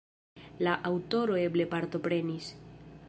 La 0.67 0.73
aŭtoro 0.91 1.37
eble 1.43 1.67
partoprenis. 1.75 2.49